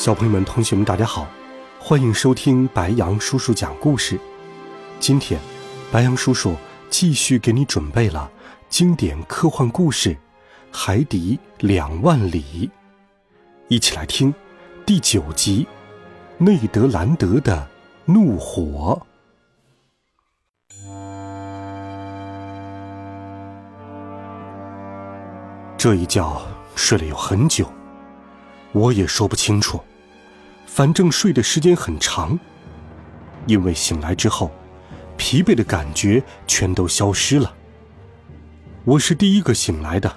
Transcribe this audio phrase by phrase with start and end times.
[0.00, 1.26] 小朋友们、同学们，大家好，
[1.78, 4.18] 欢迎收听白羊叔叔讲故事。
[4.98, 5.38] 今天，
[5.92, 6.56] 白羊叔叔
[6.88, 8.30] 继续给你准备了
[8.70, 10.14] 经典科幻故事
[10.72, 12.66] 《海底两万里》，
[13.68, 14.32] 一起来听
[14.86, 15.68] 第九集
[16.42, 17.68] 《内德兰德的
[18.06, 18.98] 怒火》。
[25.76, 26.40] 这一觉
[26.74, 27.70] 睡了有很久，
[28.72, 29.78] 我也说不清楚。
[30.72, 32.38] 反正睡的时间很长，
[33.44, 34.52] 因为醒来之后，
[35.16, 37.52] 疲惫的感觉全都消失了。
[38.84, 40.14] 我是第一个醒来的，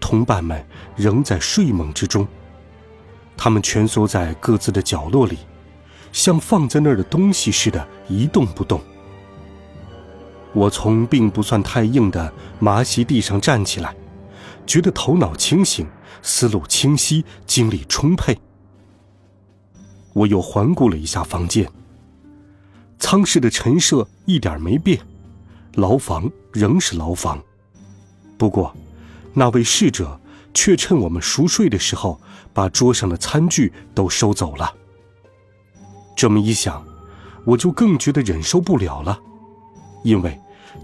[0.00, 2.26] 同伴们仍在睡梦之中，
[3.36, 5.38] 他们蜷缩在各自的角落里，
[6.10, 8.80] 像放在那儿的东西似的，一动不动。
[10.52, 13.94] 我从并不算太硬的麻席地上站起来，
[14.66, 15.86] 觉得头脑清醒，
[16.20, 18.36] 思路清晰，精力充沛。
[20.12, 21.70] 我又环顾了一下房间。
[22.98, 25.00] 舱室的陈设一点没变，
[25.74, 27.40] 牢房仍是牢房。
[28.36, 28.74] 不过，
[29.34, 30.20] 那位侍者
[30.52, 32.20] 却趁我们熟睡的时候，
[32.52, 34.74] 把桌上的餐具都收走了。
[36.16, 36.84] 这么一想，
[37.44, 39.18] 我就更觉得忍受不了了，
[40.02, 40.36] 因为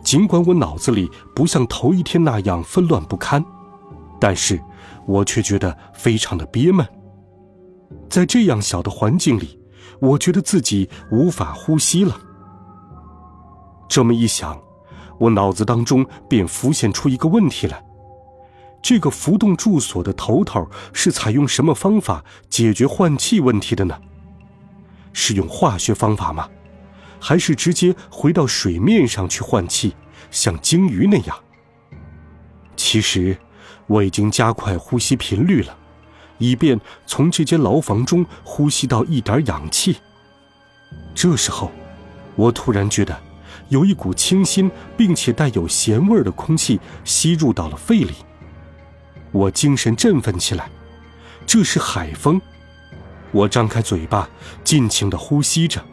[0.05, 3.45] 尽管我脑子里不像头一天那样纷乱不堪，
[4.21, 4.61] 但是
[5.07, 6.87] 我却觉得非常的憋闷。
[8.09, 9.59] 在这样小的环境里，
[10.01, 12.19] 我觉得自己无法呼吸了。
[13.89, 14.61] 这么一想，
[15.19, 17.85] 我脑子当中便浮现出一个问题来：
[18.83, 23.99] 这个浮动住所的头头是采用什么方法解决换气问题的呢？
[25.13, 26.49] 是用化学方法吗？
[27.21, 29.95] 还是直接回到水面上去换气，
[30.31, 31.37] 像鲸鱼那样？
[32.77, 33.37] 其实，
[33.87, 35.79] 我已经加快呼吸频率了。
[36.39, 39.97] 以便从这间牢房中呼吸到一点氧气。
[41.15, 41.71] 这时候，
[42.37, 43.19] 我突然觉得
[43.69, 48.15] 有一股清新并且带有咸味的空气吸入到了肺里，
[49.33, 50.69] 我精神振奋起来。
[51.47, 52.41] 这是海风，
[53.31, 54.29] 我张开嘴巴，
[54.65, 55.85] 尽情地呼吸着。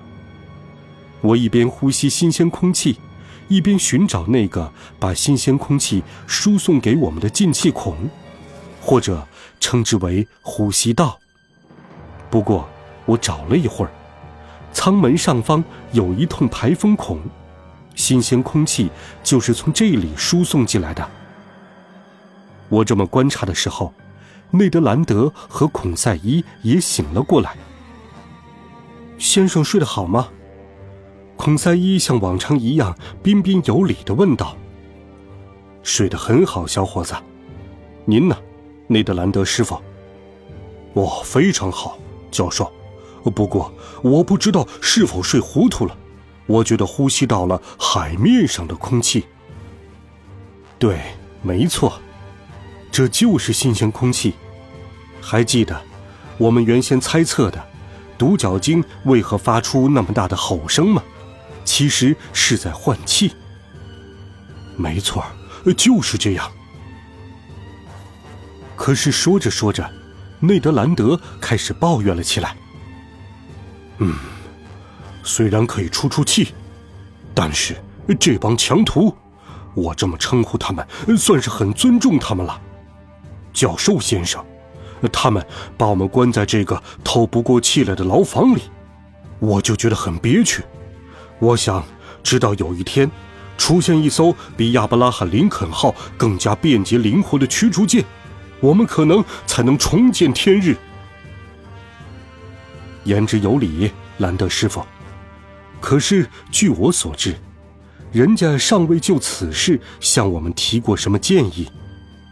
[1.22, 2.98] 我一边呼吸新鲜空气，
[3.48, 8.10] 一边寻找那个把新鲜空气输送给我们的进气孔，
[8.82, 9.26] 或者。
[9.64, 11.20] 称之为呼吸道。
[12.32, 12.68] 不过，
[13.06, 13.92] 我找了一会儿，
[14.74, 17.20] 舱门上方有一通排风孔，
[17.94, 18.90] 新鲜空气
[19.24, 21.08] 就是从这里输送进来的。
[22.70, 23.94] 我这么观察的时候，
[24.50, 27.56] 内德兰德和孔塞伊也醒了过来。
[29.20, 30.28] 先生睡得好吗？
[31.38, 34.58] 孔塞伊像往常一样彬彬有礼的问道。
[35.84, 37.14] 睡得很好，小伙子。
[38.06, 38.36] 您呢？
[38.92, 39.82] 内德兰德师傅，
[40.96, 41.98] 哦，非常好，
[42.30, 42.70] 教授。
[43.34, 45.96] 不过我不知道是否睡糊涂了，
[46.46, 49.26] 我觉得呼吸到了海面上的空气。
[50.78, 51.00] 对，
[51.42, 52.02] 没错，
[52.92, 54.34] 这就是新鲜空气。
[55.22, 55.82] 还记得
[56.38, 57.64] 我们原先猜测的
[58.18, 61.02] 独角鲸为何发出那么大的吼声吗？
[61.64, 63.32] 其实是在换气。
[64.76, 65.24] 没错，
[65.78, 66.52] 就是这样。
[68.76, 69.90] 可是说着说着，
[70.40, 72.56] 内德兰德开始抱怨了起来。
[74.00, 74.16] 嗯，
[75.24, 76.54] 虽然可以出出气，
[77.34, 77.76] 但是
[78.20, 79.16] 这帮强徒，
[79.76, 80.86] 我这么称呼他们，
[81.18, 82.60] 算是很尊重他们了。
[83.54, 84.44] 教授先生，
[85.12, 85.46] 他们
[85.78, 88.64] 把我们关在这个透不过气来的牢房里，
[89.40, 90.64] 我就觉得很憋屈。
[91.38, 91.84] 我想，
[92.24, 93.10] 直到有一天，
[93.58, 98.04] 出现一艘比亚伯拉罕·林肯号更加便捷灵活的驱逐舰。
[98.62, 100.78] 我们可能才能重见天日。
[103.04, 104.86] 言之有理，兰德师傅。
[105.82, 107.36] 可是据我所知，
[108.12, 111.68] 人家尚未就此事向我们提过什么建议。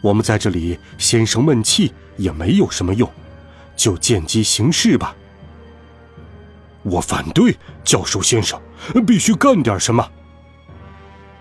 [0.02, 3.12] 我们在这里先生闷气也没有什么用，
[3.76, 5.16] 就见机行事吧。
[6.84, 8.62] 我反对，教授先生，
[9.06, 10.08] 必须干点什么。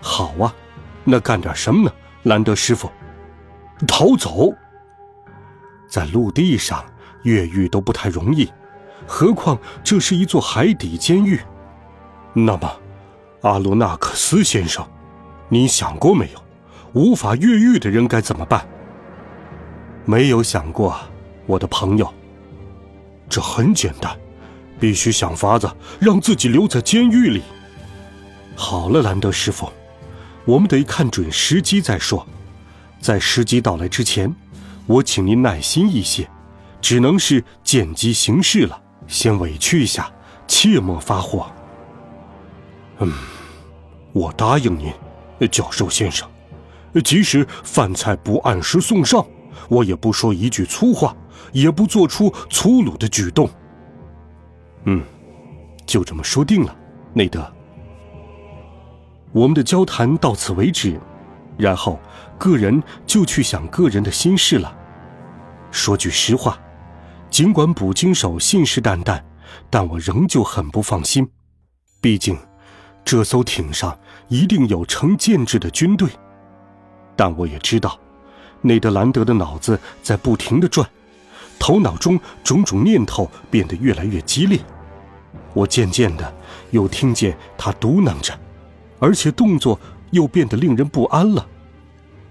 [0.01, 0.53] 好啊，
[1.05, 2.91] 那干点什么呢，兰德师傅？
[3.87, 4.53] 逃走。
[5.89, 6.85] 在陆地上
[7.23, 8.49] 越狱都不太容易，
[9.07, 11.41] 何况这是一座海底监狱。
[12.35, 12.71] 那么，
[13.43, 14.87] 阿罗纳克斯先生，
[15.49, 16.43] 你想过没有，
[16.93, 18.67] 无法越狱的人该怎么办？
[20.05, 20.97] 没有想过，
[21.47, 22.13] 我的朋友。
[23.29, 24.17] 这很简单，
[24.81, 25.71] 必须想法子
[26.01, 27.43] 让自己留在监狱里。
[28.57, 29.71] 好了，兰德师傅，
[30.45, 32.27] 我们得看准时机再说。
[33.01, 34.35] 在时机到来之前，
[34.89, 36.29] 我请您耐心一些，
[36.81, 38.83] 只能是见机行事了。
[39.07, 40.11] 先委屈一下，
[40.47, 41.47] 切莫发火。
[43.01, 43.13] 嗯，
[44.13, 44.91] 我答应您，
[45.51, 46.29] 教授先生，
[47.05, 49.25] 即使饭菜不按时送上，
[49.69, 51.15] 我也不说一句粗话，
[51.53, 53.49] 也不做出粗鲁的举动。
[54.85, 55.05] 嗯，
[55.85, 56.75] 就这么说定了，
[57.13, 57.47] 内德。
[59.33, 60.99] 我们的交谈到此为止，
[61.59, 62.01] 然后
[62.39, 64.75] 个人就去想个人的心事了。
[65.71, 66.59] 说句实话，
[67.29, 69.21] 尽管捕鲸手信誓旦旦，
[69.69, 71.29] 但我仍旧很不放心。
[72.01, 72.39] 毕竟，
[73.05, 76.09] 这艘艇上一定有成建制的军队。
[77.17, 77.99] 但我也知道，
[78.63, 80.89] 内德兰德的脑子在不停的转，
[81.59, 84.59] 头脑中种种念头变得越来越激烈。
[85.53, 86.33] 我渐渐的
[86.71, 88.33] 又听见他嘟囔着。
[89.01, 89.79] 而且动作
[90.11, 91.47] 又变得令人不安了，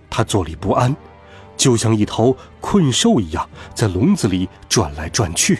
[0.10, 0.96] 他坐立不安，
[1.56, 5.60] 就像一头困兽一样在笼子里转来转去。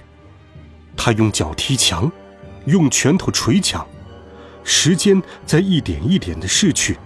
[0.96, 2.12] 他用脚踢墙，
[2.66, 3.86] 用拳头捶墙，
[4.64, 6.98] 时间在一点一点的逝去，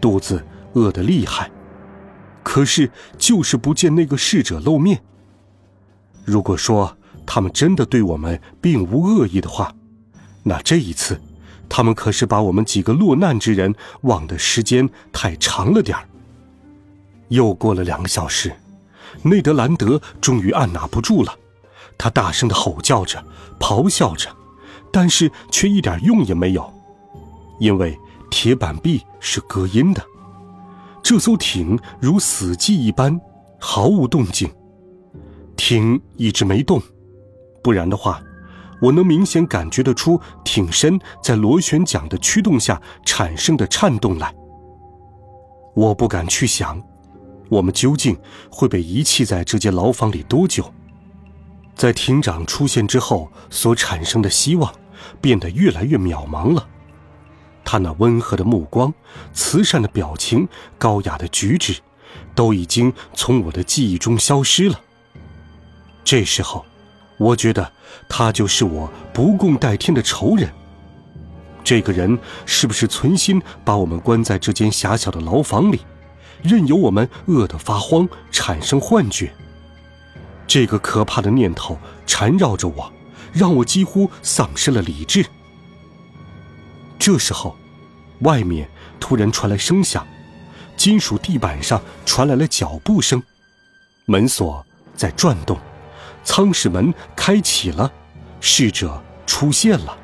[0.00, 0.44] 肚子
[0.74, 1.50] 饿得厉害，
[2.42, 5.02] 可是就是不见那个逝者露面。
[6.24, 6.96] 如果说
[7.26, 9.74] 他们真的对我们并无恶意的话，
[10.44, 11.20] 那这一次。
[11.68, 16.08] 他们可是把我们几个落难之人忘的时间太长了点儿。
[17.28, 18.52] 又过了两个小时，
[19.22, 21.34] 内德兰德终于按捺不住了，
[21.98, 23.22] 他大声的吼叫着，
[23.58, 24.30] 咆哮着，
[24.90, 26.72] 但是却一点用也没有，
[27.60, 27.98] 因为
[28.30, 30.02] 铁板壁是隔音的。
[31.02, 33.20] 这艘艇如死寂一般，
[33.58, 34.50] 毫无动静，
[35.56, 36.82] 艇一直没动，
[37.62, 38.22] 不然的话。
[38.80, 44.32] 我能明显感觉得出艇身在螺旋桨的驱动下产生的颤动来。
[45.74, 46.80] 我不敢去想，
[47.48, 48.16] 我们究竟
[48.50, 50.72] 会被遗弃在这间牢房里多久。
[51.74, 54.72] 在艇长出现之后所产生的希望，
[55.20, 56.66] 变得越来越渺茫了。
[57.64, 58.92] 他那温和的目光、
[59.32, 60.48] 慈善的表情、
[60.78, 61.80] 高雅的举止，
[62.34, 64.80] 都已经从我的记忆中消失了。
[66.04, 66.64] 这时候。
[67.18, 67.70] 我觉得
[68.08, 70.48] 他就是我不共戴天的仇人。
[71.62, 75.80] 这个人是不是存心把我们关在这间狭小的牢房里，
[76.42, 79.30] 任由我们饿得发慌，产生幻觉？
[80.46, 81.76] 这个可怕的念头
[82.06, 82.90] 缠绕着我，
[83.32, 85.26] 让我几乎丧失了理智。
[86.98, 87.54] 这时候，
[88.20, 88.66] 外面
[88.98, 90.06] 突然传来声响，
[90.76, 93.22] 金属地板上传来了脚步声，
[94.06, 94.64] 门锁
[94.96, 95.58] 在转动。
[96.22, 97.90] 舱室门开启了，
[98.40, 99.96] 侍者出现了。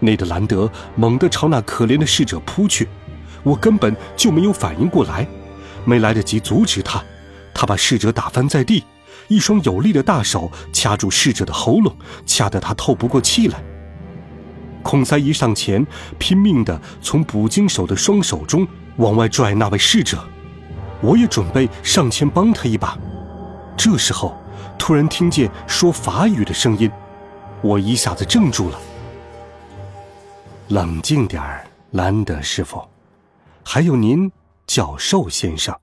[0.00, 2.88] 内德兰德猛地朝那可怜的侍者扑去，
[3.42, 5.26] 我根本就没有反应过来，
[5.84, 7.02] 没来得及阻止他，
[7.52, 8.82] 他把侍者打翻在地，
[9.28, 13.62] 一双有力的大手掐住侍者的喉咙，掐得他透不过气来。
[14.82, 15.86] 孔塞一上前，
[16.18, 18.66] 拼命地从捕鲸手的双手中
[18.96, 20.18] 往外拽那位侍者，
[21.02, 22.96] 我也准备上前帮他一把。
[23.76, 24.39] 这时候。
[24.80, 26.90] 突然听见说法语的声音，
[27.60, 28.80] 我一下子怔住了。
[30.68, 32.82] 冷静点儿，兰德师傅，
[33.62, 34.32] 还有您，
[34.66, 35.78] 教授先生，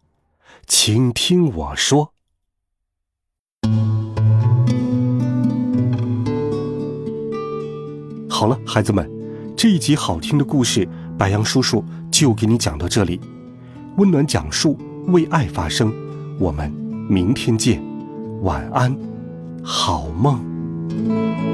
[0.66, 2.12] 请听我说。
[8.28, 9.08] 好了，孩子们，
[9.56, 10.90] 这一集好听的故事，
[11.20, 13.22] 白杨叔叔就给你讲到这里。
[13.98, 14.76] 温暖讲述，
[15.10, 15.94] 为爱发声，
[16.40, 16.72] 我们
[17.08, 17.97] 明天见。
[18.42, 18.96] 晚安
[19.64, 21.47] 好梦。